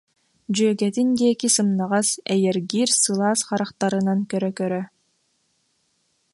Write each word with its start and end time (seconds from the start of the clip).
дьүөгэтин 0.55 1.09
диэки 1.19 1.47
сымнаҕас, 1.55 2.09
эйэргиир 2.33 2.89
сылаас 3.01 3.39
харахтарынан 3.47 4.19
көрө-көрө 4.31 4.81